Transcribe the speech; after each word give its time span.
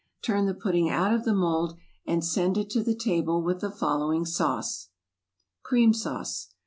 Turn 0.23 0.47
the 0.47 0.55
pudding 0.55 0.89
out 0.89 1.13
of 1.13 1.25
the 1.25 1.33
mould, 1.35 1.77
and 2.07 2.25
send 2.25 2.57
it 2.57 2.71
to 2.71 2.81
the 2.81 2.95
table 2.97 3.43
with 3.43 3.61
the 3.61 3.69
following 3.69 4.25
sauce: 4.25 4.89
=Cream 5.61 5.93
Sauce. 5.93 6.47